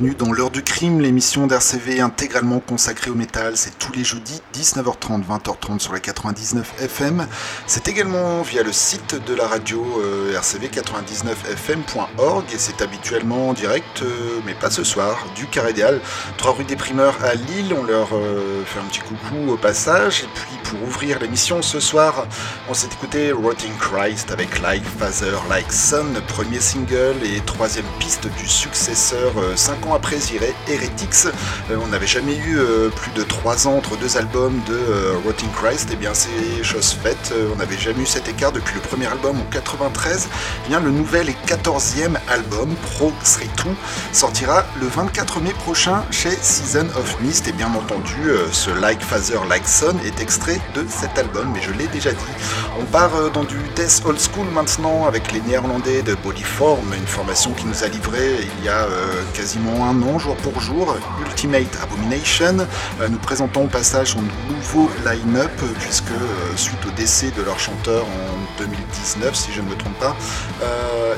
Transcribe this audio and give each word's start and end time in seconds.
bienvenue 0.00 0.18
dans 0.18 0.32
l'heure 0.32 0.50
du 0.50 0.62
crime, 0.62 1.00
l'émission 1.00 1.46
d'RCV 1.46 2.00
intégralement 2.00 2.60
consacrée 2.60 3.10
au 3.10 3.14
métal. 3.14 3.58
C'est 3.58 3.78
tous 3.78 3.92
les 3.92 4.02
jeudis 4.02 4.40
19h30, 4.54 5.26
20h30 5.26 5.78
sur 5.78 5.92
la 5.92 6.00
99 6.00 6.80
FM. 6.80 7.26
C'est 7.66 7.86
également 7.86 8.40
via 8.40 8.62
le 8.62 8.72
site 8.72 9.16
de 9.26 9.34
la 9.34 9.46
radio 9.46 9.84
euh, 10.00 10.32
rcv99fm.org 10.38 12.44
et 12.52 12.58
c'est 12.58 12.80
habituellement 12.80 13.50
en 13.50 13.52
direct, 13.52 14.00
euh, 14.02 14.40
mais 14.46 14.54
pas 14.54 14.70
ce 14.70 14.84
soir, 14.84 15.26
du 15.36 15.44
Carré 15.46 15.74
des 15.74 15.82
Halles, 15.82 16.00
3 16.38 16.54
rue 16.54 16.64
des 16.64 16.76
Primeurs 16.76 17.22
à 17.22 17.34
Lille. 17.34 17.74
On 17.78 17.84
leur 17.84 18.08
euh, 18.14 18.64
fait 18.64 18.80
un 18.80 18.84
petit 18.84 19.00
coucou 19.00 19.50
au 19.50 19.58
passage. 19.58 20.22
Et 20.22 20.28
puis 20.34 20.56
pour 20.70 20.82
ouvrir 20.84 21.18
l'émission 21.18 21.62
ce 21.62 21.80
soir, 21.80 22.26
on 22.68 22.74
s'est 22.74 22.86
écouté 22.86 23.32
Rotting 23.32 23.72
Christ 23.78 24.30
avec 24.30 24.60
Like 24.60 24.84
Father, 24.84 25.36
Like 25.48 25.72
Son, 25.72 26.06
premier 26.28 26.60
single 26.60 27.16
et 27.24 27.40
troisième 27.40 27.86
piste 27.98 28.28
du 28.38 28.46
successeur 28.46 29.32
5 29.56 29.72
euh, 29.72 29.88
ans 29.88 29.94
après 29.94 30.16
Ziré 30.18 30.54
Heretics. 30.68 31.26
Euh, 31.70 31.76
on 31.82 31.88
n'avait 31.88 32.06
jamais 32.06 32.36
eu 32.36 32.58
euh, 32.58 32.88
plus 32.88 33.10
de 33.12 33.22
3 33.24 33.66
ans 33.66 33.76
entre 33.76 33.96
deux 33.96 34.16
albums 34.16 34.60
de 34.68 34.78
Rotting 35.24 35.50
Christ, 35.50 35.90
et 35.90 35.94
eh 35.94 35.96
bien 35.96 36.14
c'est 36.14 36.62
chose 36.62 36.96
faite, 37.02 37.34
on 37.52 37.56
n'avait 37.56 37.78
jamais 37.78 38.02
eu 38.02 38.06
cet 38.06 38.28
écart 38.28 38.52
depuis 38.52 38.74
le 38.74 38.80
premier 38.80 39.06
album 39.06 39.40
en 39.40 39.50
93. 39.50 40.28
Eh 40.64 40.68
bien 40.68 40.78
le 40.78 40.90
nouvel 40.90 41.30
et 41.30 41.36
14e 41.46 42.16
album, 42.28 42.74
Pro 42.76 43.12
3 43.56 43.72
sortira 44.12 44.64
le 44.80 44.86
24 44.86 45.40
mai 45.40 45.52
prochain 45.64 46.04
chez 46.10 46.30
Season 46.30 46.86
of 46.96 47.20
Mist 47.20 47.48
et 47.48 47.52
bien 47.52 47.72
entendu 47.74 48.30
ce 48.52 48.70
Like 48.70 49.02
Father 49.02 49.38
Like 49.48 49.66
Son 49.66 49.96
est 50.04 50.20
extrait 50.20 50.59
de 50.74 50.84
cet 50.88 51.18
album 51.18 51.50
mais 51.54 51.60
je 51.62 51.72
l'ai 51.72 51.88
déjà 51.88 52.12
dit. 52.12 52.32
On 52.80 52.84
part 52.84 53.30
dans 53.32 53.44
du 53.44 53.56
death 53.76 54.02
old 54.04 54.18
school 54.18 54.46
maintenant 54.52 55.06
avec 55.06 55.32
les 55.32 55.40
néerlandais 55.40 56.02
de 56.02 56.14
Bodyform, 56.14 56.94
une 56.94 57.06
formation 57.06 57.52
qui 57.52 57.66
nous 57.66 57.84
a 57.84 57.88
livré 57.88 58.40
il 58.58 58.64
y 58.64 58.68
a 58.68 58.84
euh, 58.84 59.22
quasiment 59.34 59.86
un 59.86 60.02
an, 60.02 60.18
jour 60.18 60.36
pour 60.36 60.60
jour, 60.60 60.96
Ultimate 61.26 61.78
Abomination. 61.82 62.66
Euh, 63.00 63.08
nous 63.08 63.18
présentons 63.18 63.64
au 63.64 63.68
passage 63.68 64.12
son 64.12 64.22
nouveau 64.48 64.90
line-up, 65.06 65.50
puisque 65.80 66.10
euh, 66.10 66.56
suite 66.56 66.84
au 66.86 66.90
décès 66.92 67.30
de 67.36 67.42
leur 67.42 67.58
chanteur 67.58 68.04
en 68.04 68.60
2019, 68.62 69.34
si 69.34 69.52
je 69.52 69.60
ne 69.60 69.68
me 69.68 69.74
trompe 69.74 69.98
pas, 69.98 70.16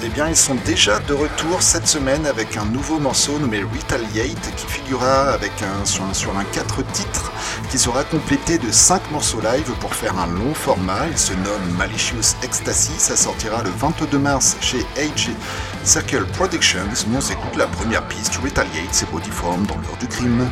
eh 0.05 0.09
bien 0.09 0.29
ils 0.29 0.37
sont 0.37 0.57
déjà 0.67 0.99
de 1.01 1.15
retour 1.15 1.63
cette 1.63 1.87
semaine 1.87 2.27
avec 2.27 2.57
un 2.57 2.65
nouveau 2.65 2.99
morceau 2.99 3.39
nommé 3.39 3.63
Retaliate, 3.63 4.55
qui 4.57 4.67
figurera 4.67 5.31
avec 5.31 5.53
sur, 5.85 6.05
un, 6.05 6.15
sur 6.15 6.37
un 6.37 6.45
4 6.45 6.83
titres, 6.93 7.33
qui 7.71 7.79
sera 7.79 8.05
complété 8.05 8.59
de 8.59 8.71
5 8.71 9.11
morceaux 9.11 9.32
live 9.41 9.71
pour 9.81 9.95
faire 9.95 10.19
un 10.19 10.27
long 10.27 10.53
format. 10.55 11.07
Il 11.11 11.17
se 11.17 11.33
nomme 11.33 11.77
Malicious 11.79 12.37
Ecstasy, 12.43 12.93
ça 12.99 13.17
sortira 13.17 13.63
le 13.63 13.71
22 13.71 14.19
mars 14.19 14.57
chez 14.61 14.85
Age 14.97 15.31
Circle 15.85 16.25
Productions. 16.27 16.81
Nous 17.09 17.17
on 17.17 17.21
s'écoute 17.21 17.57
la 17.57 17.67
première 17.67 18.07
piste, 18.09 18.37
Retaliate, 18.37 18.89
c'est 18.93 19.11
Bodyform 19.11 19.67
dans 19.67 19.77
l'heure 19.77 19.97
du 20.01 20.07
crime. 20.07 20.49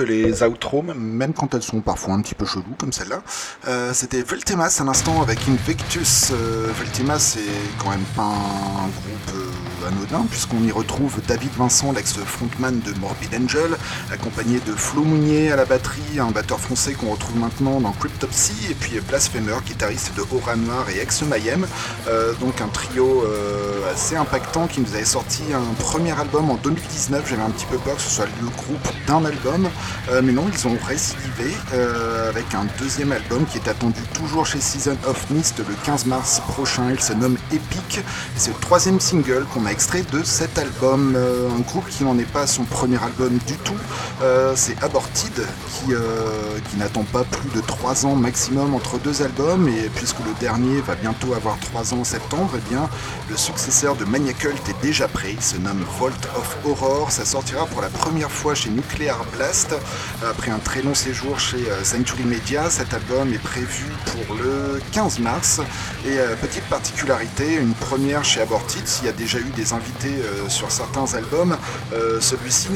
Les 0.00 0.42
outros, 0.42 0.82
même 0.82 1.32
quand 1.32 1.54
elles 1.54 1.62
sont 1.62 1.80
parfois 1.80 2.14
un 2.14 2.22
petit 2.22 2.34
peu 2.34 2.44
cheloues 2.44 2.74
comme 2.78 2.92
celle-là. 2.92 3.22
Euh, 3.68 3.92
C'était 3.94 4.22
Voltemas 4.22 4.78
à 4.80 4.84
l'instant 4.84 5.22
avec 5.22 5.38
Invictus. 5.48 6.30
Euh, 6.32 6.66
Voltemas 6.76 7.18
c'est 7.18 7.40
quand 7.78 7.90
même 7.90 8.04
pas 8.16 8.22
un 8.22 8.88
groupe 8.88 9.13
anodin 9.86 10.26
puisqu'on 10.30 10.62
y 10.64 10.72
retrouve 10.72 11.20
David 11.26 11.50
Vincent, 11.56 11.92
l'ex-frontman 11.92 12.80
de 12.80 12.98
Morbid 12.98 13.34
Angel, 13.34 13.76
accompagné 14.12 14.60
de 14.60 14.72
Flo 14.72 15.02
Mounier 15.02 15.52
à 15.52 15.56
la 15.56 15.64
batterie, 15.64 16.18
un 16.18 16.30
batteur 16.30 16.60
français 16.60 16.92
qu'on 16.92 17.10
retrouve 17.10 17.38
maintenant 17.38 17.80
dans 17.80 17.92
Cryptopsy, 17.92 18.54
et 18.70 18.74
puis 18.74 19.00
Blasphemer, 19.00 19.56
guitariste 19.66 20.12
de 20.16 20.22
Aura 20.32 20.56
Noir 20.56 20.86
et 20.90 21.00
ex-Mayhem. 21.00 21.66
Euh, 22.08 22.32
donc 22.40 22.60
un 22.60 22.68
trio 22.68 23.24
euh, 23.24 23.92
assez 23.92 24.16
impactant 24.16 24.66
qui 24.66 24.80
nous 24.80 24.94
avait 24.94 25.04
sorti 25.04 25.42
un 25.52 25.74
premier 25.74 26.12
album 26.12 26.50
en 26.50 26.56
2019. 26.56 27.28
J'avais 27.28 27.42
un 27.42 27.50
petit 27.50 27.66
peu 27.66 27.78
peur 27.78 27.96
que 27.96 28.02
ce 28.02 28.10
soit 28.10 28.26
le 28.40 28.48
groupe 28.48 28.88
d'un 29.06 29.24
album, 29.24 29.68
euh, 30.10 30.20
mais 30.22 30.32
non, 30.32 30.46
ils 30.52 30.66
ont 30.66 30.78
récidivé 30.86 31.52
avec 32.28 32.54
un 32.54 32.66
deuxième 32.78 33.12
album 33.12 33.44
qui 33.46 33.58
est 33.58 33.68
attendu 33.68 34.00
toujours 34.14 34.46
chez 34.46 34.60
Season 34.60 34.96
of 35.06 35.30
Mist 35.30 35.58
le 35.58 35.74
15 35.84 36.06
mars 36.06 36.40
prochain. 36.48 36.90
Il 36.90 37.00
se 37.00 37.12
nomme 37.12 37.36
Epic. 37.52 38.00
C'est 38.36 38.50
le 38.50 38.60
troisième 38.60 39.00
single 39.00 39.44
qu'on 39.52 39.66
a 39.66 39.72
extrait 39.74 40.04
de 40.12 40.22
cet 40.22 40.56
album. 40.56 41.14
Euh, 41.16 41.48
un 41.50 41.60
groupe 41.60 41.88
qui 41.88 42.04
n'en 42.04 42.16
est 42.16 42.30
pas 42.30 42.46
son 42.46 42.62
premier 42.62 43.02
album 43.02 43.38
du 43.46 43.56
tout. 43.56 43.74
C'est 44.54 44.82
Aborted 44.82 45.46
qui, 45.68 45.92
qui 46.70 46.76
n'attend 46.78 47.02
pas 47.02 47.24
plus 47.24 47.50
de 47.50 47.60
3 47.60 48.06
ans 48.06 48.14
maximum 48.14 48.74
entre 48.74 48.98
deux 48.98 49.22
albums 49.22 49.68
et 49.68 49.90
puisque 49.94 50.20
le 50.20 50.32
dernier 50.40 50.80
va 50.80 50.94
bientôt 50.94 51.34
avoir 51.34 51.58
3 51.58 51.92
ans 51.92 51.98
en 51.98 52.04
septembre, 52.04 52.52
eh 52.56 52.70
bien 52.70 52.88
le 53.28 53.36
successeur 53.36 53.96
de 53.96 54.04
Maniacult 54.04 54.60
est 54.68 54.82
déjà 54.82 55.08
prêt. 55.08 55.32
Il 55.32 55.42
se 55.42 55.56
nomme 55.56 55.84
Vault 55.98 56.12
of 56.36 56.56
Horror. 56.64 57.10
Ça 57.10 57.24
sortira 57.24 57.66
pour 57.66 57.82
la 57.82 57.88
première 57.88 58.30
fois 58.30 58.54
chez 58.54 58.70
Nuclear 58.70 59.24
Blast. 59.36 59.74
Après 60.22 60.50
un 60.50 60.58
très 60.58 60.82
long 60.82 60.94
séjour 60.94 61.40
chez 61.40 61.70
euh, 61.70 61.82
Century 61.82 62.24
Media, 62.24 62.70
cet 62.70 62.94
album 62.94 63.32
est 63.32 63.42
prévu 63.42 63.86
pour 64.06 64.36
le 64.36 64.80
15 64.92 65.18
mars. 65.20 65.60
Et 66.06 66.18
euh, 66.18 66.36
petite 66.36 66.64
particularité, 66.64 67.54
une 67.54 67.74
première 67.74 68.24
chez 68.24 68.42
Aborted, 68.42 68.86
s'il 68.86 69.06
y 69.06 69.08
a 69.08 69.12
déjà 69.12 69.38
eu 69.38 69.50
des 69.56 69.63
invités 69.72 70.14
euh, 70.22 70.48
sur 70.48 70.70
certains 70.70 71.14
albums, 71.14 71.56
celui-ci 72.20 72.68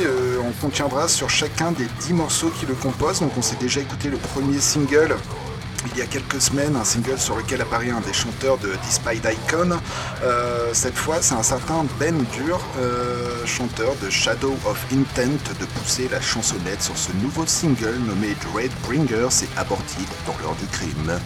on 0.43 0.53
contiendra 0.61 1.09
sur 1.09 1.31
chacun 1.31 1.73
des 1.73 1.87
10 2.01 2.13
morceaux 2.15 2.51
qui 2.51 2.67
le 2.67 2.75
composent. 2.75 3.21
Donc 3.21 3.33
on 3.37 3.43
s'est 3.43 3.57
déjà 3.57 3.81
écouté 3.81 4.09
le 4.09 4.17
premier 4.17 4.59
single 4.59 5.17
il 5.93 5.99
y 5.99 6.03
a 6.03 6.07
quelques 6.07 6.41
semaines, 6.41 6.77
un 6.77 6.85
single 6.85 7.19
sur 7.19 7.37
lequel 7.37 7.61
apparaît 7.61 7.91
un 7.91 8.01
des 8.01 8.13
chanteurs 8.13 8.59
de 8.59 8.73
Despite 8.85 9.25
Icon. 9.25 9.79
Euh, 10.23 10.71
cette 10.73 10.97
fois, 10.97 11.19
c'est 11.21 11.35
un 11.35 11.43
certain 11.43 11.87
Ben 11.99 12.17
Dur, 12.35 12.61
euh, 12.79 13.47
chanteur 13.47 13.95
de 14.03 14.11
Shadow 14.11 14.57
of 14.67 14.85
Intent, 14.93 15.39
de 15.61 15.65
pousser 15.79 16.09
la 16.11 16.21
chansonnette 16.21 16.83
sur 16.83 16.97
ce 16.97 17.13
nouveau 17.23 17.47
single 17.47 17.97
nommé 18.07 18.37
Dread 18.53 18.73
Bringer, 18.87 19.29
c'est 19.31 19.49
aborti 19.57 20.05
dans 20.27 20.37
l'heure 20.43 20.57
du 20.57 20.67
crime. 20.67 21.19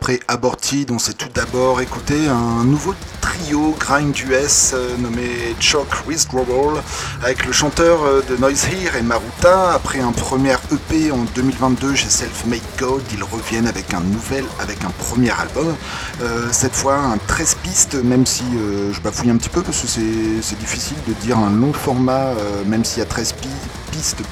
Après 0.00 0.18
Aborted, 0.28 0.90
on 0.92 0.98
s'est 0.98 1.12
tout 1.12 1.28
d'abord 1.34 1.82
écouté 1.82 2.26
un 2.26 2.64
nouveau 2.64 2.94
trio 3.20 3.76
grind 3.78 4.18
US 4.18 4.72
euh, 4.72 4.96
nommé 4.96 5.54
Choc 5.60 5.88
Withdrawal 6.06 6.82
avec 7.22 7.44
le 7.44 7.52
chanteur 7.52 8.02
euh, 8.04 8.22
de 8.22 8.34
Noise 8.38 8.64
Here 8.64 8.96
et 8.96 9.02
Maruta. 9.02 9.74
Après 9.74 10.00
un 10.00 10.12
premier 10.12 10.54
EP 10.72 11.12
en 11.12 11.24
2022 11.34 11.96
chez 11.96 12.08
Self 12.08 12.46
Made 12.46 12.60
God, 12.78 13.02
ils 13.12 13.22
reviennent 13.22 13.66
avec 13.66 13.92
un 13.92 14.00
nouvel, 14.00 14.46
avec 14.58 14.82
un 14.84 14.90
premier 14.90 15.32
album. 15.38 15.76
Euh, 16.22 16.48
cette 16.50 16.74
fois 16.74 16.96
un 16.96 17.18
13 17.18 17.56
pistes, 17.62 17.94
même 18.02 18.24
si 18.24 18.44
je 18.92 19.00
bafouille 19.02 19.30
un 19.30 19.36
petit 19.36 19.50
peu 19.50 19.60
parce 19.60 19.82
que 19.82 19.86
c'est 19.86 20.58
difficile 20.58 20.96
de 21.06 21.12
dire 21.12 21.36
un 21.36 21.50
long 21.50 21.74
format, 21.74 22.32
même 22.64 22.86
s'il 22.86 23.00
y 23.00 23.02
a 23.02 23.06
13 23.06 23.32
pistes 23.34 23.50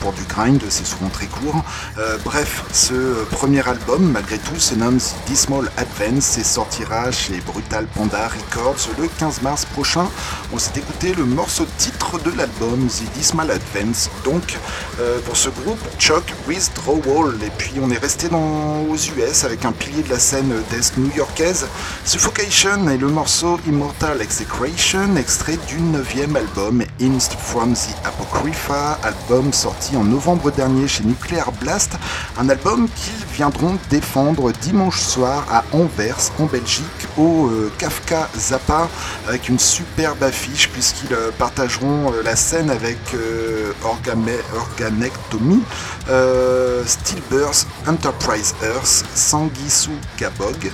pour 0.00 0.12
du 0.12 0.22
grind, 0.24 0.62
c'est 0.70 0.86
souvent 0.86 1.08
très 1.10 1.26
court. 1.26 1.62
Euh, 1.98 2.16
bref, 2.24 2.64
ce 2.72 3.24
premier 3.30 3.66
album, 3.68 4.10
malgré 4.12 4.38
tout, 4.38 4.58
se 4.58 4.74
nomme 4.74 4.98
The 4.98 5.14
Dismal 5.26 5.70
Advance 5.76 6.38
et 6.38 6.44
sortira 6.44 7.10
chez 7.10 7.40
Brutal 7.40 7.86
Panda 7.94 8.28
Records 8.28 8.88
le 8.98 9.08
15 9.18 9.42
mars 9.42 9.66
prochain. 9.66 10.08
On 10.50 10.58
s'est 10.58 10.78
écouté 10.78 11.12
le 11.12 11.26
morceau 11.26 11.66
titre 11.76 12.18
de 12.24 12.30
l'album, 12.30 12.88
The 12.88 13.02
Dismal 13.14 13.50
Advance, 13.50 14.08
donc 14.24 14.56
euh, 14.98 15.18
pour 15.26 15.36
ce 15.36 15.50
groupe, 15.50 15.78
Chuck 15.98 16.24
Withdrawal. 16.48 17.34
Et 17.44 17.50
puis 17.58 17.74
on 17.82 17.90
est 17.90 17.98
resté 17.98 18.28
aux 18.28 18.96
US 18.96 19.44
avec 19.44 19.66
un 19.66 19.72
pilier 19.72 20.02
de 20.02 20.08
la 20.08 20.18
scène 20.18 20.50
death 20.70 20.96
new-yorkaise, 20.96 21.66
Suffocation 22.06 22.88
et 22.88 22.96
le 22.96 23.08
morceau 23.08 23.60
Immortal 23.66 24.22
Execration, 24.22 25.16
extrait 25.16 25.58
du 25.68 25.80
9 25.82 26.16
album, 26.34 26.82
Inst 26.98 27.34
from 27.34 27.74
the 27.74 27.94
Apocrypha, 28.06 28.98
album 29.02 29.52
sorti 29.52 29.98
en 29.98 30.04
novembre 30.04 30.50
dernier 30.50 30.88
chez 30.88 31.04
Nuclear 31.04 31.52
Blast, 31.60 31.92
un 32.38 32.48
album 32.48 32.88
qu'ils 32.96 33.26
viendront 33.34 33.76
défendre 33.90 34.50
dimanche 34.52 35.00
soir 35.00 35.44
à 35.50 35.62
Anvers, 35.76 36.32
en 36.38 36.46
Belgique, 36.46 36.84
au 37.18 37.48
euh, 37.48 37.70
Kafka 37.76 38.30
Zappa, 38.34 38.88
avec 39.28 39.50
une 39.50 39.58
superbe 39.58 40.22
affiche 40.22 40.37
puisqu'ils 40.72 41.12
euh, 41.12 41.30
partageront 41.36 42.12
euh, 42.12 42.22
la 42.22 42.36
scène 42.36 42.70
avec 42.70 42.98
Organectomy, 43.84 45.62
Stillbirth, 46.86 47.66
Enterprise 47.86 48.54
Earth, 48.62 49.04
Sanguisu 49.14 49.90
Gabog. 50.18 50.70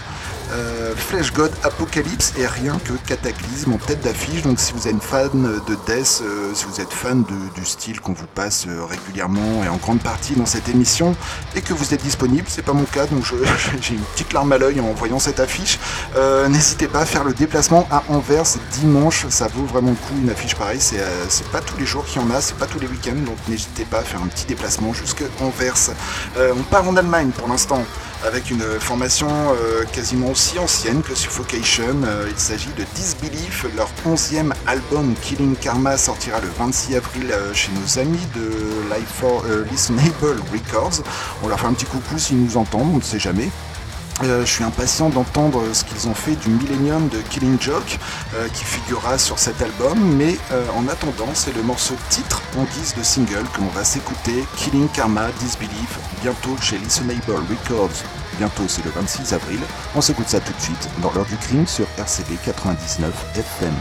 Euh, 0.53 0.95
Flash 0.95 1.33
God 1.33 1.51
Apocalypse 1.63 2.35
et 2.37 2.47
rien 2.47 2.79
que 2.85 2.93
Cataclysme 3.07 3.73
en 3.73 3.79
tête 3.79 4.03
d'affiche. 4.03 4.43
Donc 4.43 4.61
si 4.61 4.73
vous 4.73 4.89
êtes 4.89 5.03
fan 5.03 5.31
de 5.67 5.75
Death, 5.87 6.23
euh, 6.23 6.53
si 6.55 6.65
vous 6.67 6.81
êtes 6.81 6.93
fan 6.93 7.25
du 7.55 7.65
style 7.65 8.01
qu'on 8.01 8.13
vous 8.13 8.27
passe 8.27 8.67
euh, 8.69 8.85
régulièrement 8.85 9.65
et 9.65 9.69
en 9.69 9.77
grande 9.77 10.01
partie 10.01 10.35
dans 10.35 10.47
cette 10.47 10.69
émission, 10.69 11.17
et 11.57 11.61
que 11.61 11.73
vous 11.73 11.95
êtes 11.95 12.03
disponible, 12.03 12.45
c'est 12.49 12.63
pas 12.63 12.73
mon 12.73 12.85
cas, 12.85 13.07
donc 13.07 13.25
j'ai 13.81 13.95
une 13.95 14.01
petite 14.01 14.33
larme 14.33 14.53
à 14.53 14.59
l'œil 14.59 14.81
en 14.81 14.93
voyant 14.93 15.19
cette 15.19 15.41
affiche. 15.41 15.79
N'hésitez 16.49 16.89
pas 16.89 17.01
à 17.01 17.07
faire 17.07 17.25
le 17.25 17.33
déplacement 17.33 17.87
à 17.91 18.03
Anvers 18.09 18.45
dimanche, 18.73 19.27
ça 19.29 19.49
vaut 19.49 19.65
vraiment 19.65 19.91
le 19.91 19.97
coup. 19.97 20.15
Une 20.23 20.31
affiche 20.31 20.55
pareille, 20.55 20.81
c'est 20.81 21.49
pas 21.51 21.61
tous 21.61 21.77
les 21.79 21.87
jours 21.87 22.05
qu'il 22.05 22.21
y 22.21 22.25
en 22.25 22.31
a, 22.31 22.41
c'est 22.41 22.57
pas 22.57 22.67
tous 22.67 22.79
les 22.79 22.87
week-ends, 22.87 23.25
donc 23.27 23.37
n'hésitez 23.49 23.85
pas 23.85 23.99
à 23.99 24.03
faire 24.03 24.23
un 24.23 24.27
petit 24.27 24.47
déplacement 24.47 24.93
jusque 24.93 25.23
Anvers. 25.41 25.91
on 26.39 26.63
part 26.65 26.89
en 26.89 26.97
Allemagne 26.97 27.31
pour 27.31 27.49
l'instant 27.49 27.85
avec 28.25 28.51
une 28.51 28.63
formation 28.81 29.29
euh, 29.29 29.85
quasiment 29.93 30.29
aussi 30.29 30.59
ancienne 30.59 31.03
que 31.03 31.15
Suffocation. 31.15 32.03
Euh, 32.05 32.29
il 32.31 32.39
s'agit 32.39 32.71
de 32.77 32.85
Disbelief, 32.95 33.67
leur 33.77 33.89
11e 34.07 34.53
album 34.67 35.15
Killing 35.23 35.55
Karma 35.57 35.97
sortira 35.97 36.41
le 36.41 36.49
26 36.59 36.97
avril 36.97 37.31
euh, 37.31 37.53
chez 37.53 37.71
nos 37.73 38.01
amis 38.01 38.27
de 38.35 38.95
Life 38.95 39.13
for 39.21 39.45
Listenable 39.71 40.41
Records. 40.53 41.03
On 41.43 41.49
leur 41.49 41.61
fait 41.61 41.67
un 41.67 41.75
petit 41.75 41.87
coucou 41.87 42.19
s'ils 42.19 42.43
nous 42.43 42.57
entendent, 42.57 42.91
on 42.95 42.97
ne 42.97 43.03
sait 43.03 43.19
jamais. 43.19 43.51
Je 44.23 44.45
suis 44.45 44.65
impatient 44.65 45.09
d'entendre 45.09 45.63
ce 45.73 45.85
qu'ils 45.85 46.09
ont 46.09 46.15
fait 46.15 46.37
du 46.37 46.49
Millennium 46.49 47.09
de 47.09 47.19
Killing 47.19 47.61
Joke 47.61 47.99
qui 48.53 48.65
figurera 48.65 49.19
sur 49.19 49.39
cet 49.39 49.61
album, 49.61 49.99
mais 50.17 50.37
en 50.77 50.87
attendant, 50.89 51.29
c'est 51.35 51.55
le 51.55 51.63
morceau 51.63 51.95
titre 52.11 52.43
en 52.57 52.65
guise 52.65 52.95
de 52.97 53.03
single 53.03 53.45
que 53.53 53.61
l'on 53.61 53.69
va 53.69 53.85
s'écouter 53.85 54.45
Killing 54.57 54.89
Karma, 54.89 55.27
Disbelief, 55.41 55.99
bientôt 56.23 56.57
chez 56.61 56.79
Listenable 56.79 57.33
Records. 57.51 58.03
Bientôt, 58.39 58.65
c'est 58.67 58.85
le 58.85 58.91
26 58.91 59.33
avril. 59.33 59.61
On 59.95 60.01
s'écoute 60.01 60.29
ça 60.29 60.41
tout 60.41 60.53
de 60.53 60.61
suite 60.61 60.89
dans 61.03 61.13
l'heure 61.13 61.27
du 61.27 61.37
crime 61.37 61.67
sur 61.67 61.87
RCB 61.99 62.37
99 62.45 63.13
FM. 63.37 63.75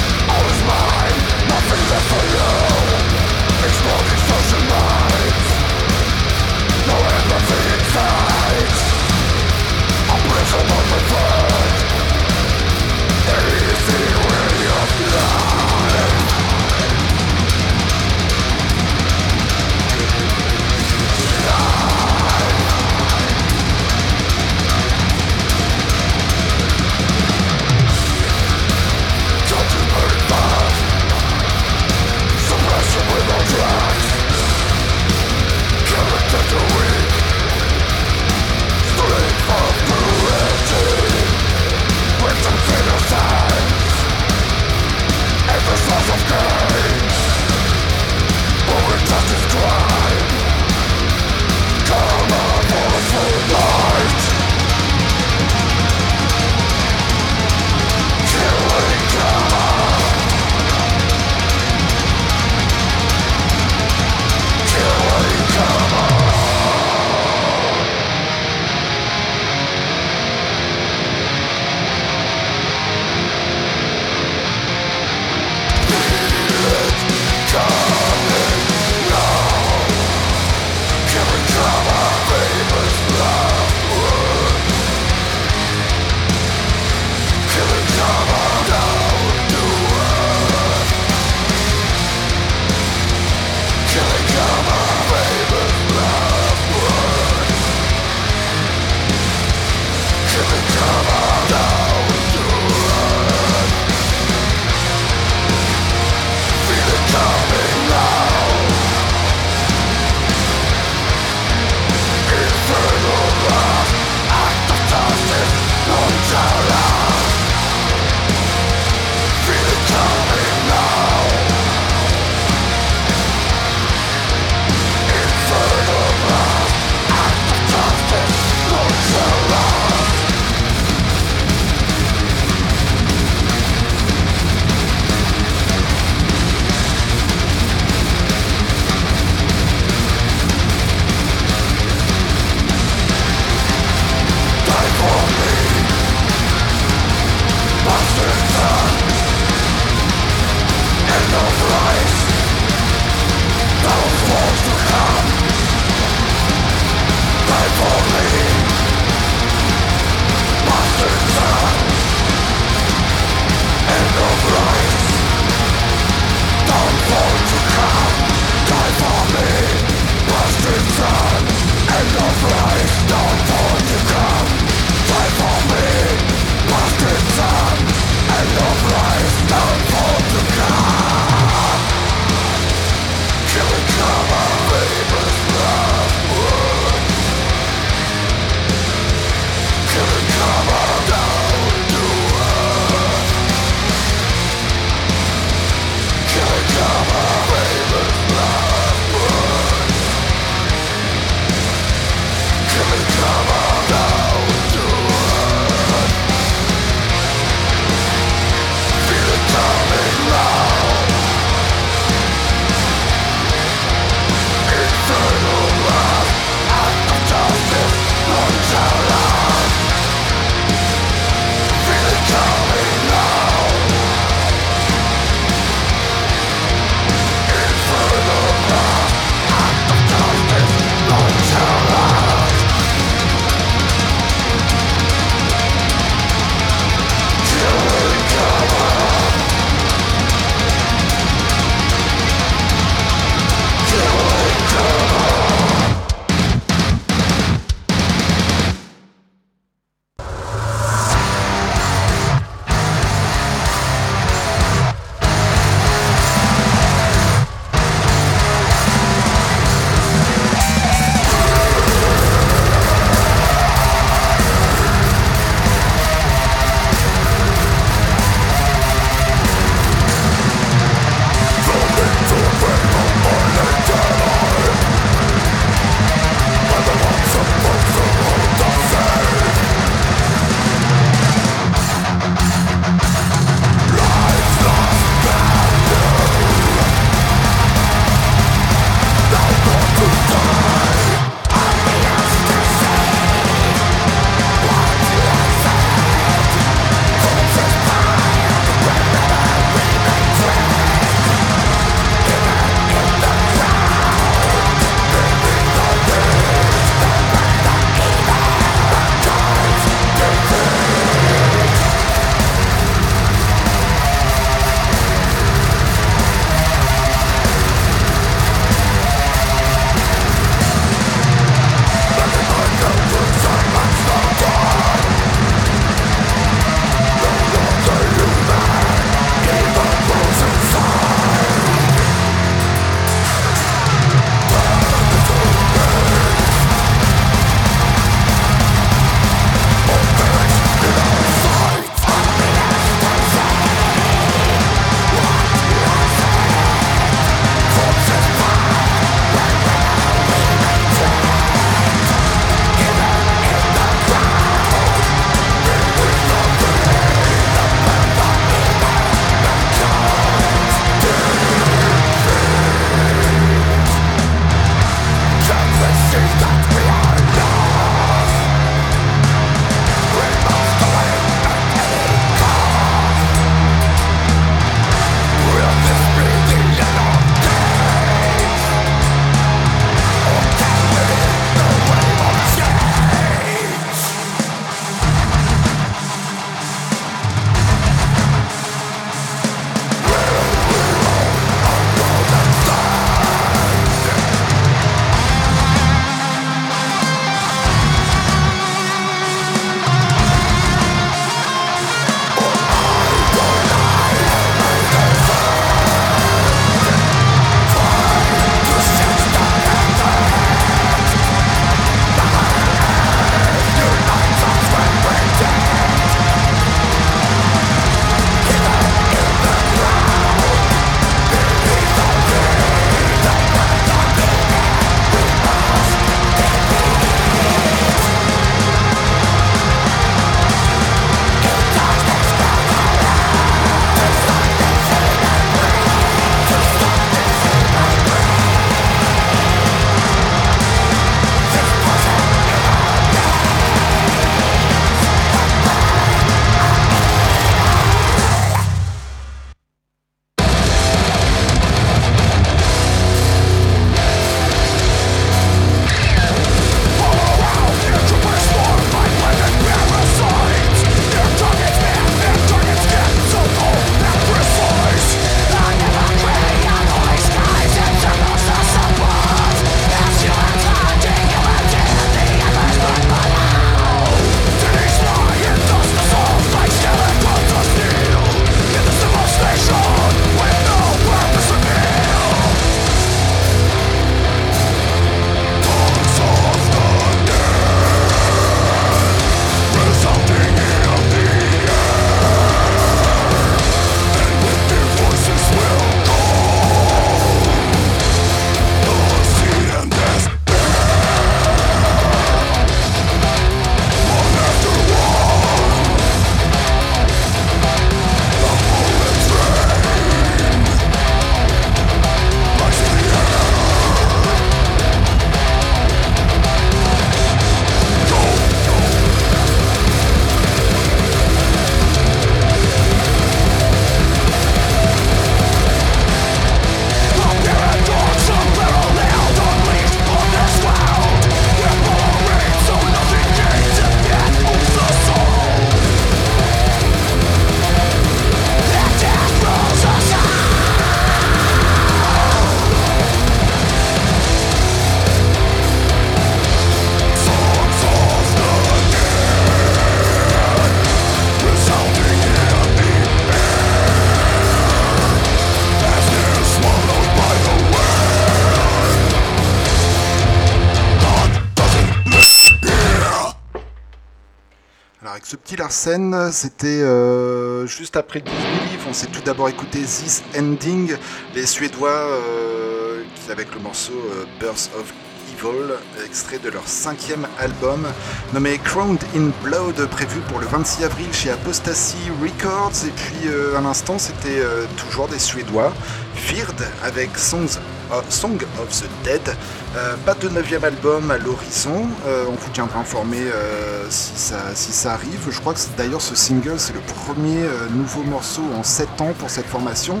Larsen, 565.68 566.30
c'était 566.32 566.80
euh, 566.80 567.66
juste 567.66 567.98
après 567.98 568.20
Disbelief. 568.20 568.86
On 568.88 568.94
s'est 568.94 569.08
tout 569.08 569.20
d'abord 569.20 569.50
écouté 569.50 569.80
This 569.80 570.22
Ending, 570.34 570.96
les 571.34 571.44
Suédois 571.44 571.90
euh, 571.90 573.02
avec 573.30 573.52
le 573.54 573.60
morceau 573.60 573.92
euh, 573.92 574.24
Birth 574.40 574.70
of 574.78 574.90
Evil, 575.30 575.74
extrait 576.06 576.38
de 576.38 576.48
leur 576.48 576.66
cinquième 576.66 577.28
album 577.38 577.86
nommé 578.32 578.56
Crowned 578.64 579.04
in 579.14 579.28
Blood, 579.44 579.86
prévu 579.90 580.20
pour 580.30 580.38
le 580.38 580.46
26 580.46 580.84
avril 580.84 581.12
chez 581.12 581.32
Apostasy 581.32 581.98
Records. 582.22 582.86
Et 582.86 582.92
puis 582.92 583.28
à 583.54 583.60
l'instant, 583.60 583.98
c'était 583.98 584.40
toujours 584.78 585.06
des 585.08 585.18
Suédois, 585.18 585.74
Feared 586.14 586.66
avec 586.82 587.18
Songs 587.18 587.60
Song 588.08 588.38
of 588.60 588.70
the 588.70 588.88
Dead. 589.04 589.36
Euh, 589.76 589.96
pas 590.06 590.14
de 590.14 590.28
neuvième 590.30 590.64
album 590.64 591.10
à 591.10 591.18
l'horizon. 591.18 591.86
Euh, 592.06 592.24
on 592.28 592.32
vous 592.32 592.50
tiendra 592.52 592.80
informé 592.80 593.18
euh, 593.18 593.84
si, 593.90 594.12
ça, 594.16 594.36
si 594.54 594.72
ça 594.72 594.94
arrive. 594.94 595.20
Je 595.30 595.38
crois 595.40 595.52
que 595.52 595.60
d'ailleurs 595.76 596.00
ce 596.00 596.14
single 596.14 596.54
c'est 596.56 596.72
le 596.72 596.80
premier 596.80 597.44
nouveau 597.74 598.02
morceau 598.02 598.42
en 598.58 598.62
7 598.62 599.00
ans 599.00 599.12
pour 599.18 599.28
cette 599.30 599.46
formation. 599.46 600.00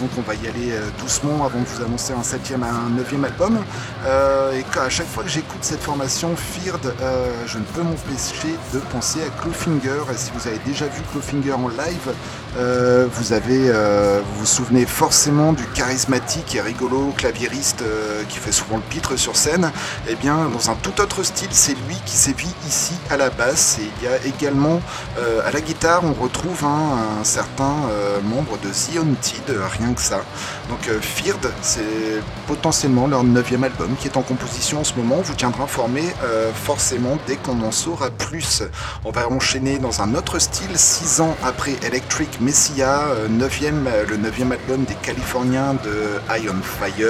donc 0.00 0.10
on 0.18 0.22
va 0.22 0.34
y 0.34 0.46
aller 0.46 0.72
doucement 0.98 1.44
avant 1.44 1.60
de 1.60 1.64
vous 1.64 1.82
annoncer 1.82 2.12
un 2.12 2.22
septième 2.22 2.62
à 2.62 2.70
un 2.70 2.90
neuvième 2.90 3.24
album. 3.24 3.58
et 4.06 4.78
à 4.78 4.88
chaque 4.88 5.06
fois 5.06 5.24
que 5.24 5.30
j'écoute 5.30 5.60
cette 5.62 5.82
formation 5.82 6.34
Feared, 6.36 6.92
je 7.46 7.58
ne 7.58 7.64
peux 7.64 7.82
m'empêcher 7.82 8.54
de 8.74 8.78
penser 8.92 9.20
à 9.22 9.42
Clawfinger. 9.42 10.02
Et 10.12 10.16
si 10.16 10.30
vous 10.34 10.46
avez 10.46 10.58
déjà 10.66 10.86
vu 10.86 11.02
Clawfinger 11.12 11.52
en 11.52 11.68
live, 11.68 13.08
vous 13.10 13.32
avez 13.32 13.70
vous 13.70 14.40
vous 14.40 14.46
souvenez 14.46 14.86
forcément 14.86 15.52
du 15.52 15.64
charismatique 15.74 16.54
et 16.54 16.60
rigolo 16.60 17.12
claviériste 17.18 17.82
euh, 17.82 18.22
qui 18.28 18.38
fait 18.38 18.52
souvent 18.52 18.76
le 18.76 18.82
pitre 18.82 19.16
sur 19.18 19.36
scène, 19.36 19.70
eh 20.08 20.14
bien 20.14 20.48
dans 20.48 20.70
un 20.70 20.74
tout 20.76 20.98
autre 21.02 21.22
style, 21.22 21.48
c'est 21.50 21.74
lui 21.86 21.96
qui 22.06 22.16
sévit 22.16 22.54
ici 22.66 22.94
à 23.10 23.16
la 23.16 23.28
basse. 23.28 23.78
Et 23.80 23.90
il 23.98 24.04
y 24.04 24.08
a 24.08 24.24
également 24.24 24.80
euh, 25.18 25.46
à 25.46 25.50
la 25.50 25.60
guitare, 25.60 26.02
on 26.04 26.14
retrouve 26.14 26.64
un, 26.64 27.24
certain 27.24 27.74
euh, 27.90 28.20
membre 28.22 28.56
de 28.62 28.72
Zion 28.72 29.06
rien 29.48 29.92
que 29.92 30.00
ça. 30.00 30.20
Donc 30.68 30.88
Feared, 31.00 31.50
c'est 31.60 32.22
potentiellement 32.46 33.08
leur 33.08 33.24
neuvième 33.24 33.64
album 33.64 33.96
qui 33.98 34.06
est 34.06 34.16
en 34.16 34.22
composition 34.22 34.80
en 34.80 34.84
ce 34.84 34.94
moment. 34.94 35.16
On 35.18 35.22
vous 35.22 35.34
tiendra 35.34 35.64
informé 35.64 36.04
forcément 36.54 37.18
dès 37.26 37.36
qu'on 37.36 37.60
en 37.62 37.72
saura 37.72 38.10
plus. 38.10 38.62
On 39.04 39.10
va 39.10 39.28
enchaîner 39.28 39.78
dans 39.78 40.02
un 40.02 40.14
autre 40.14 40.38
style, 40.38 40.70
six 40.76 41.20
ans 41.20 41.36
après 41.42 41.72
Electric 41.82 42.40
Messiah, 42.40 43.06
neuvième, 43.28 43.88
le 44.08 44.16
neuvième 44.16 44.52
album 44.52 44.84
des 44.84 44.94
Californiens 44.94 45.74
de 45.74 46.38
Iron 46.38 46.62
Fire 46.62 47.07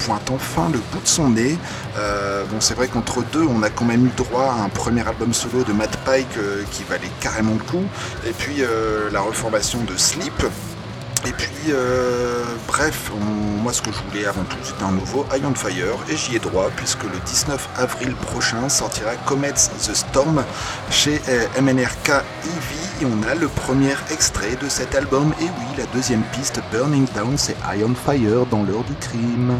pointe 0.00 0.30
enfin 0.30 0.68
le 0.72 0.78
bout 0.78 1.02
de 1.02 1.06
son 1.06 1.30
nez. 1.30 1.56
Euh, 1.96 2.44
bon, 2.44 2.60
c'est 2.60 2.74
vrai 2.74 2.88
qu'entre 2.88 3.22
deux, 3.32 3.44
on 3.44 3.62
a 3.62 3.70
quand 3.70 3.84
même 3.84 4.06
eu 4.06 4.10
droit 4.16 4.44
à 4.44 4.62
un 4.62 4.68
premier 4.68 5.06
album 5.06 5.32
solo 5.32 5.64
de 5.64 5.72
Matt 5.72 5.96
Pike 6.04 6.26
euh, 6.38 6.62
qui 6.70 6.84
valait 6.84 7.10
carrément 7.20 7.54
le 7.54 7.64
coup, 7.64 7.84
et 8.26 8.32
puis 8.32 8.56
euh, 8.60 9.10
la 9.10 9.20
reformation 9.20 9.82
de 9.84 9.96
Sleep. 9.96 10.44
Et 11.26 11.32
puis, 11.32 11.72
bref, 12.66 13.10
moi 13.62 13.72
ce 13.72 13.82
que 13.82 13.90
je 13.92 13.98
voulais 14.08 14.26
avant 14.26 14.44
tout, 14.44 14.56
c'était 14.62 14.84
un 14.84 14.92
nouveau 14.92 15.26
Iron 15.36 15.54
Fire, 15.54 15.98
et 16.08 16.16
j'y 16.16 16.36
ai 16.36 16.38
droit, 16.38 16.70
puisque 16.76 17.02
le 17.04 17.18
19 17.26 17.68
avril 17.76 18.14
prochain 18.14 18.68
sortira 18.68 19.14
Comets 19.26 19.52
the 19.52 19.94
Storm 19.94 20.42
chez 20.90 21.20
MNRK 21.60 22.08
Eevee, 22.44 23.02
et 23.02 23.06
on 23.06 23.22
a 23.28 23.34
le 23.34 23.48
premier 23.48 23.94
extrait 24.10 24.56
de 24.62 24.68
cet 24.68 24.94
album, 24.94 25.34
et 25.40 25.44
oui, 25.44 25.76
la 25.76 25.84
deuxième 25.94 26.22
piste, 26.32 26.60
Burning 26.72 27.06
Down, 27.14 27.36
c'est 27.36 27.56
Iron 27.76 27.94
Fire 27.94 28.46
dans 28.50 28.62
l'heure 28.62 28.84
du 28.84 28.94
crime. 28.94 29.54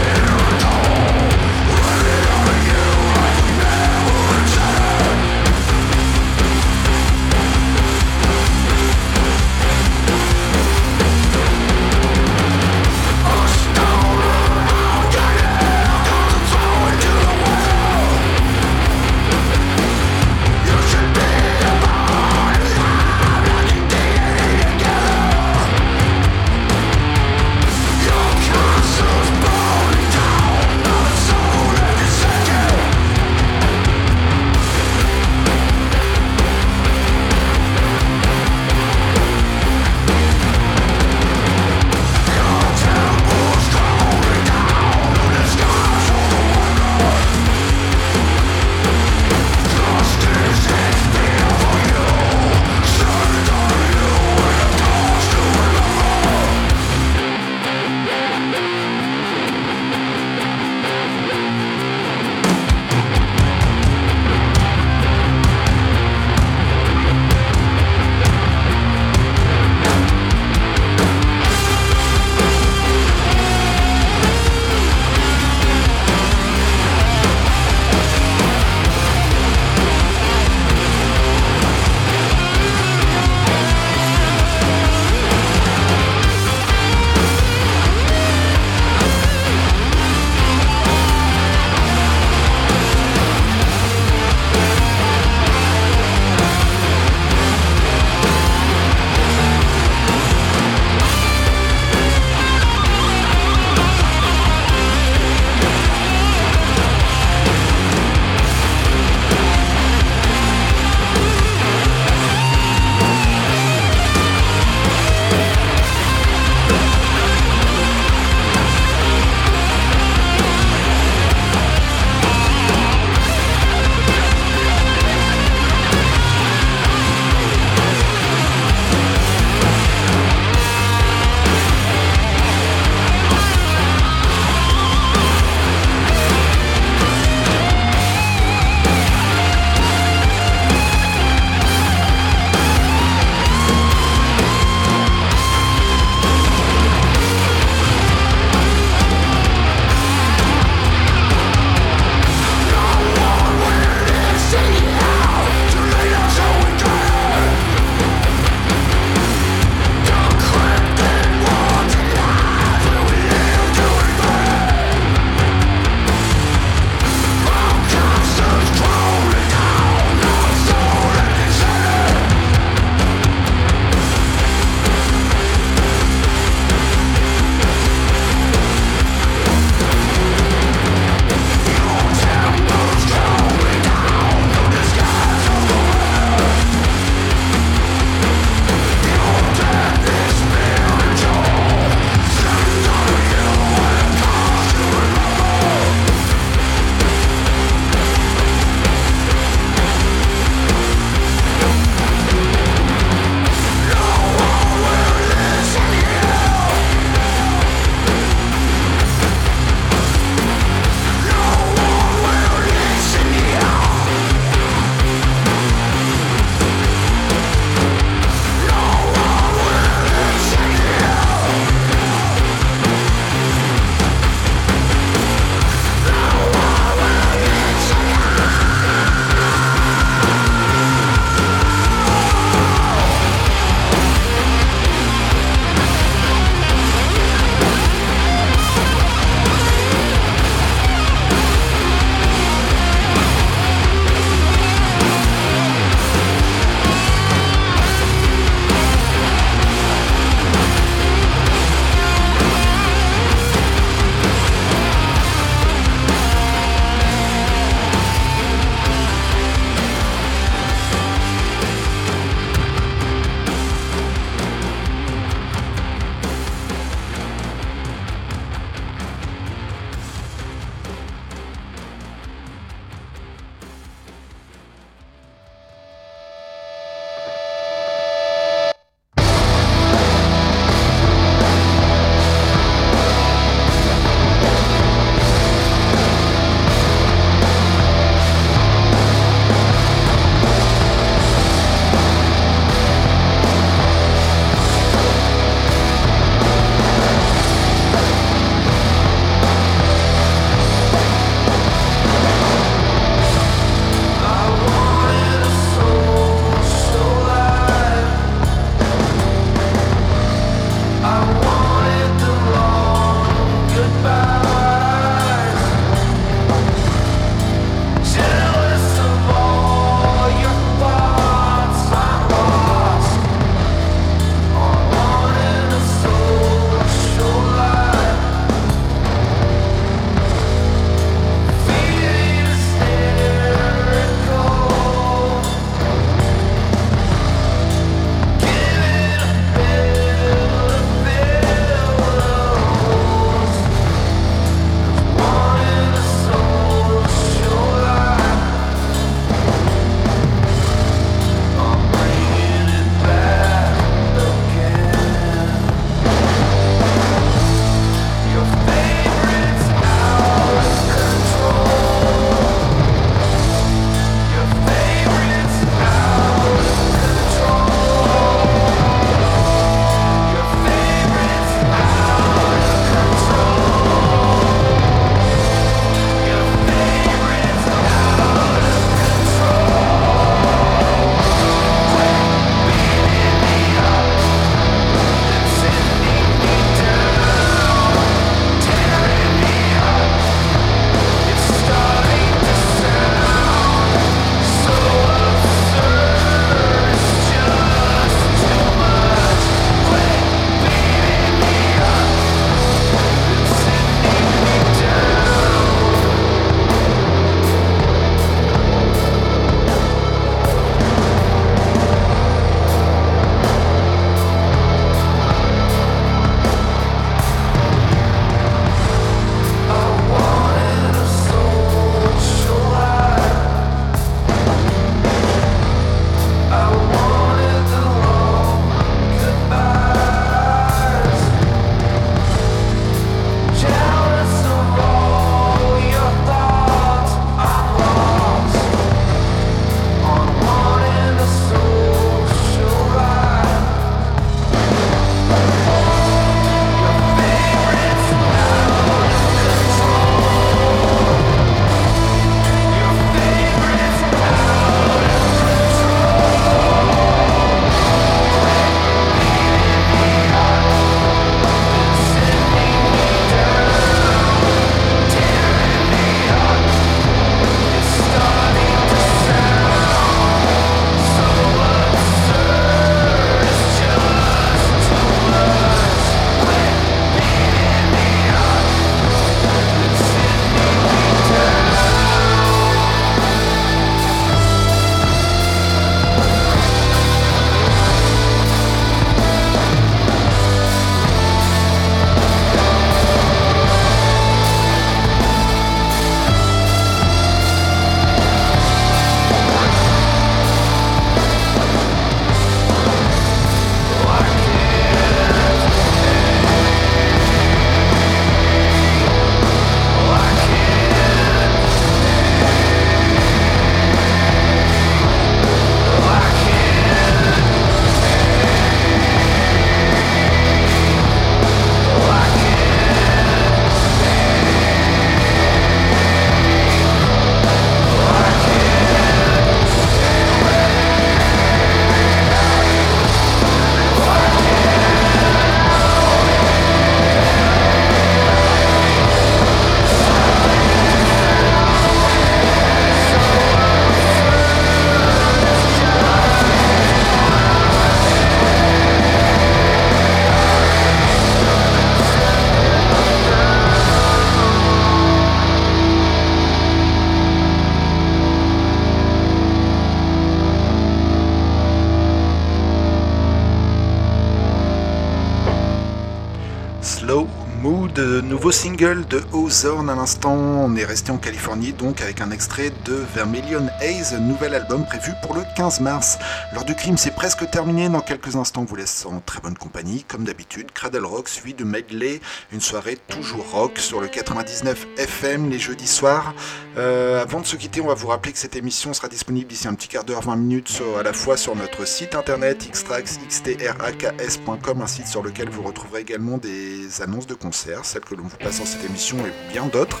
Nouveau 568.42 568.50
single 568.50 569.06
de 569.06 569.22
Ozorn 569.32 569.88
à 569.88 569.94
l'instant. 569.94 570.34
On 570.34 570.74
est 570.74 570.84
resté 570.84 571.12
en 571.12 571.16
Californie 571.16 571.72
donc 571.72 572.00
avec 572.00 572.20
un 572.20 572.32
extrait 572.32 572.72
de 572.84 572.94
Vermilion 573.14 573.68
Haze, 573.80 574.18
nouvel 574.18 574.56
album 574.56 574.84
prévu 574.84 575.12
pour 575.22 575.36
le 575.36 575.42
15 575.56 575.78
mars. 575.78 576.18
L'heure 576.52 576.64
du 576.64 576.74
crime 576.74 576.98
c'est 576.98 577.14
presque 577.14 577.48
terminé. 577.50 577.88
Dans 577.88 578.00
quelques 578.00 578.34
instants, 578.34 578.62
on 578.62 578.64
vous 578.64 578.74
laisse 578.74 579.06
en 579.06 579.20
très 579.20 579.40
bonne 579.40 579.56
compagnie. 579.56 580.02
Comme 580.08 580.24
d'habitude, 580.24 580.72
Cradle 580.72 581.04
Rock 581.04 581.28
suivi 581.28 581.54
de 581.54 581.62
Medley, 581.62 582.20
une 582.50 582.60
soirée 582.60 582.98
toujours 583.06 583.48
rock 583.52 583.78
sur 583.78 584.00
le 584.00 584.08
99 584.08 584.88
FM 584.98 585.48
les 585.48 585.60
jeudis 585.60 585.86
soirs. 585.86 586.34
Euh, 586.76 587.20
avant 587.20 587.40
de 587.40 587.46
se 587.46 587.56
quitter, 587.56 587.80
on 587.80 587.86
va 587.86 587.94
vous 587.94 588.08
rappeler 588.08 588.32
que 588.32 588.38
cette 588.38 588.56
émission 588.56 588.92
sera 588.94 589.08
disponible 589.08 589.46
d'ici 589.46 589.68
un 589.68 589.74
petit 589.74 589.88
quart 589.88 590.04
d'heure, 590.04 590.22
20 590.22 590.36
minutes 590.36 590.82
à 590.98 591.02
la 591.02 591.12
fois 591.12 591.36
sur 591.36 591.54
notre 591.54 591.86
site 591.86 592.14
internet 592.14 592.66
xtrax.com, 592.70 594.80
un 594.80 594.86
site 594.86 595.06
sur 595.06 595.22
lequel 595.22 595.50
vous 595.50 595.62
retrouverez 595.62 596.00
également 596.00 596.38
des 596.38 597.02
annonces 597.02 597.26
de 597.26 597.34
concerts 597.34 597.84
celle 597.84 598.00
que 598.02 598.14
l'on 598.14 598.24
vous 598.24 598.38
passe 598.38 598.58
dans 598.58 598.64
cette 598.64 598.84
émission 598.84 599.18
et 599.18 599.32
bien 599.52 599.66
d'autres, 599.66 600.00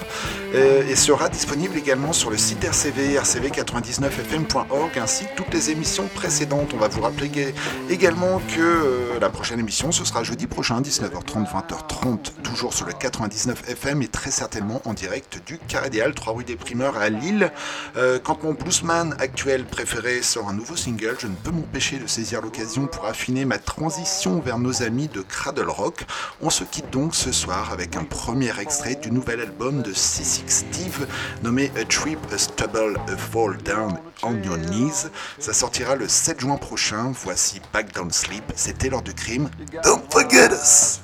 euh, 0.54 0.88
et 0.88 0.96
sera 0.96 1.28
disponible 1.28 1.76
également 1.76 2.12
sur 2.12 2.30
le 2.30 2.38
site 2.38 2.64
RCV, 2.64 3.18
rcv99fm.org, 3.18 4.98
ainsi 4.98 5.24
que 5.24 5.34
toutes 5.36 5.52
les 5.52 5.70
émissions 5.70 6.08
précédentes. 6.14 6.72
On 6.74 6.78
va 6.78 6.88
vous 6.88 7.02
rappeler 7.02 7.54
également 7.90 8.40
que 8.48 8.60
euh, 8.60 9.20
la 9.20 9.28
prochaine 9.28 9.60
émission, 9.60 9.92
ce 9.92 10.04
sera 10.04 10.24
jeudi 10.24 10.46
prochain, 10.46 10.80
19h30, 10.80 11.50
20h30, 11.50 12.42
toujours 12.42 12.72
sur 12.72 12.86
le 12.86 12.92
99 12.92 13.68
FM 13.68 14.02
et 14.02 14.08
très 14.08 14.30
certainement 14.30 14.80
en 14.84 14.94
direct 14.94 15.40
du 15.46 15.58
Halles, 16.00 16.14
3 16.14 16.32
rue 16.32 16.44
des 16.44 16.56
À 17.00 17.08
Lille. 17.10 17.52
Euh, 17.96 18.18
quand 18.22 18.44
mon 18.44 18.54
bluesman 18.54 19.14
actuel 19.18 19.64
préféré 19.64 20.22
sort 20.22 20.48
un 20.48 20.54
nouveau 20.54 20.74
single, 20.74 21.16
je 21.18 21.26
ne 21.26 21.34
peux 21.34 21.50
m'empêcher 21.50 21.98
de 21.98 22.06
saisir 22.06 22.40
l'occasion 22.40 22.86
pour 22.86 23.04
affiner 23.04 23.44
ma 23.44 23.58
transition 23.58 24.40
vers 24.40 24.58
nos 24.58 24.82
amis 24.82 25.08
de 25.08 25.20
Cradle 25.20 25.68
Rock. 25.68 26.06
On 26.40 26.50
se 26.50 26.64
quitte 26.64 26.90
donc 26.90 27.14
ce 27.14 27.30
soir 27.30 27.72
avec 27.72 27.96
un 27.96 28.04
premier 28.04 28.58
extrait 28.58 28.94
du 28.94 29.10
nouvel 29.10 29.40
album 29.40 29.82
de 29.82 29.92
C6 29.92 30.42
Steve 30.46 31.06
nommé 31.42 31.70
A 31.76 31.84
Trip, 31.84 32.18
A 32.32 32.38
Stubble, 32.38 32.98
A 33.08 33.16
Fall 33.16 33.58
Down 33.58 33.98
on 34.22 34.42
Your 34.42 34.56
Knees. 34.56 35.10
Ça 35.38 35.52
sortira 35.52 35.94
le 35.96 36.08
7 36.08 36.40
juin 36.40 36.56
prochain. 36.56 37.12
Voici 37.22 37.60
Back 37.72 37.92
Down 37.94 38.10
Sleep. 38.10 38.44
C'était 38.56 38.88
l'heure 38.88 39.02
du 39.02 39.14
crime. 39.14 39.50
Don't 39.84 40.02
forget 40.10 40.50
us! 40.52 41.00